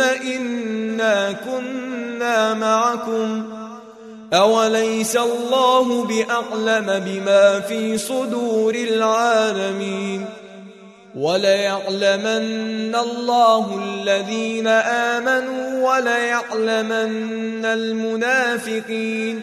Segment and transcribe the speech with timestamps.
[0.00, 3.44] إنا كنا معكم
[4.32, 10.26] أوليس الله بأعلم بما في صدور العالمين
[11.16, 19.42] وليعلمن الله الذين آمنوا وليعلمن المنافقين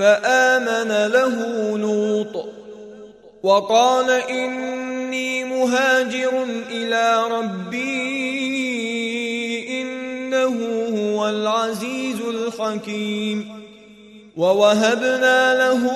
[0.00, 1.34] فآمن له
[1.78, 2.44] لوط
[3.42, 7.80] وقال إني مهاجر إلى ربي
[9.82, 10.56] إنه
[10.96, 13.48] هو العزيز الحكيم
[14.36, 15.90] ووهبنا له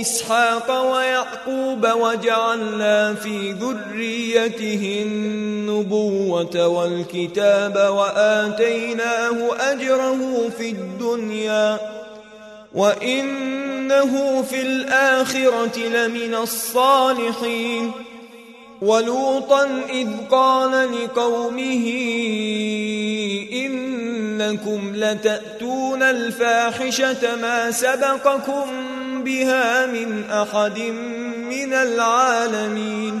[0.00, 9.36] إسحاق ويعقوب وجعلنا في ذريته النبوة والكتاب وآتيناه
[9.72, 11.96] أجره في الدنيا
[12.76, 17.92] وإنه في الآخرة لمن الصالحين
[18.82, 21.86] ولوطا إذ قال لقومه
[23.52, 28.66] إنكم لتأتون الفاحشة ما سبقكم
[29.24, 30.78] بها من أحد
[31.50, 33.20] من العالمين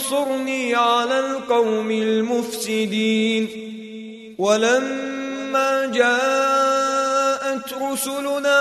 [0.00, 3.48] انصرني على القوم المفسدين.
[4.38, 8.60] ولما جاءت رسلنا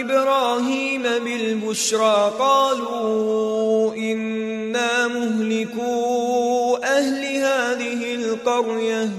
[0.00, 9.10] إبراهيم بالبشرى قالوا إنا مهلكو أهل هذه القرية.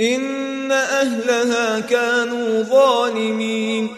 [0.00, 3.88] إن أهلها كانوا ظالمين.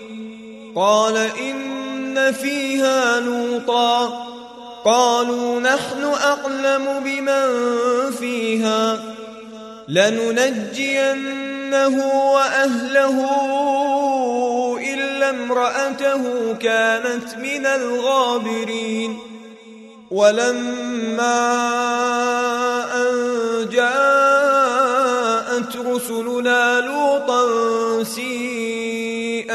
[0.76, 4.29] قال إن فيها لوطا.
[4.84, 7.46] قالوا نحن أعلم بمن
[8.10, 9.00] فيها
[9.88, 11.44] لننجينه
[12.32, 13.26] وأهله
[14.94, 19.18] إلا امرأته كانت من الغابرين
[20.10, 21.40] ولما
[22.94, 25.10] أن جاءت
[25.76, 27.44] رسلنا لوطا
[28.04, 28.39] سيء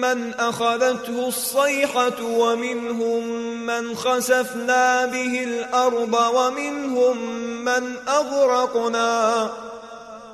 [0.00, 3.26] من اخذته الصيحه ومنهم
[3.66, 7.16] من خسفنا به الأرض ومنهم
[7.64, 9.50] من اغرقنا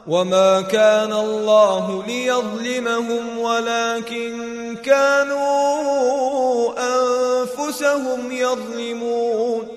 [0.06, 9.68] وما كان الله ليظلمهم ولكن كانوا انفسهم يظلمون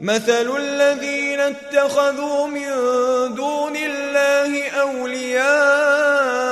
[0.00, 2.68] مثل الذين اتخذوا من
[3.34, 6.51] دون الله اولياء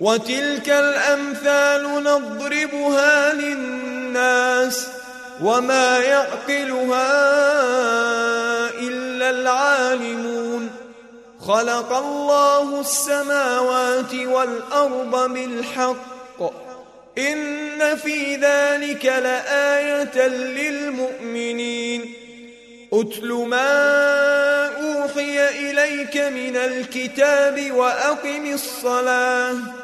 [0.00, 4.86] وتلك الأمثال نضربها للناس
[5.42, 7.10] وما يعقلها
[8.78, 10.70] إلا العالمون.
[11.40, 16.42] خلق الله السماوات والأرض بالحق.
[17.18, 22.14] إن في ذلك لآية للمؤمنين.
[22.92, 29.83] اتل ما أوحي إليك من الكتاب وأقم الصلاة.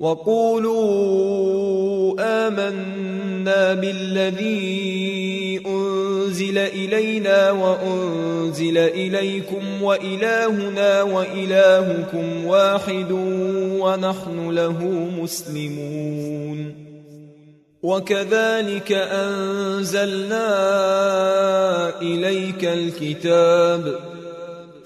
[0.00, 1.48] وقولوا
[2.20, 13.12] آمنا بالذي أنزل إلينا وأنزل إليكم وإلهنا وإلهكم واحد
[13.80, 14.84] ونحن له
[15.22, 16.88] مسلمون.
[17.82, 20.48] وكذلك أنزلنا
[22.02, 23.98] إليك الكتاب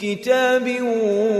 [0.00, 0.76] كتاب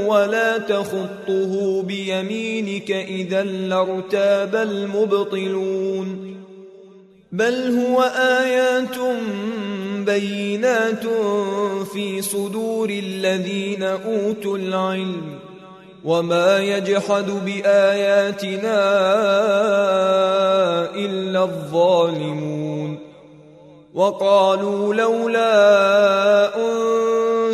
[0.07, 6.37] ولا تخطه بيمينك اذا لارتاب المبطلون
[7.33, 8.97] بل هو ايات
[10.07, 11.07] بينات
[11.93, 15.39] في صدور الذين اوتوا العلم
[16.05, 18.79] وما يجحد باياتنا
[20.95, 22.99] الا الظالمون
[23.95, 26.57] وقالوا لولا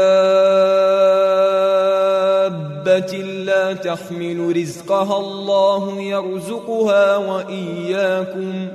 [3.46, 8.68] لا تحمل رزقها الله يرزقها وإياكم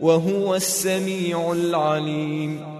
[0.00, 2.79] وهو السميع العليم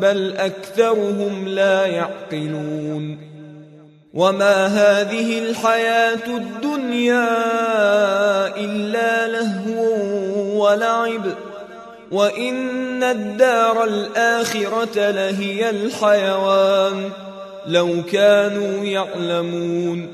[0.00, 3.18] بل أكثرهم لا يعقلون.
[4.14, 7.28] وما هذه الحياة الدنيا
[8.56, 11.22] إلا لهو ولعب.
[12.10, 17.10] وإن الدار الآخرة لهي الحيوان.
[17.66, 20.12] لو كانوا يعلمون.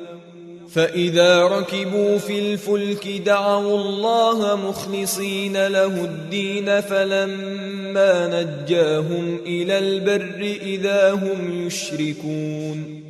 [0.75, 11.66] فإذا ركبوا في الفلك دعوا الله مخلصين له الدين فلما نجاهم إلى البر إذا هم
[11.66, 13.02] يشركون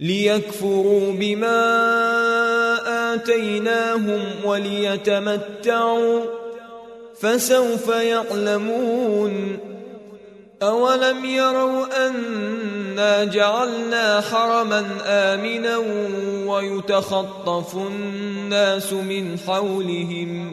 [0.00, 1.54] ليكفروا بما
[3.14, 6.20] آتيناهم وليتمتعوا
[7.20, 9.58] فسوف يعلمون
[10.62, 15.76] أولم يروا أنا جعلنا حرما آمنا
[16.46, 20.52] ويتخطف الناس من حولهم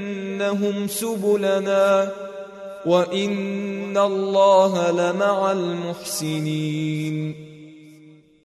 [0.41, 2.09] لنهدينهم سبلنا
[2.85, 7.35] وإن الله لمع المحسنين